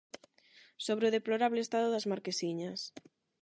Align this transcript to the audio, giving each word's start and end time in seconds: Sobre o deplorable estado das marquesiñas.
Sobre 0.85 1.05
o 1.07 1.13
deplorable 1.17 1.59
estado 1.63 1.87
das 1.91 2.05
marquesiñas. 2.11 2.79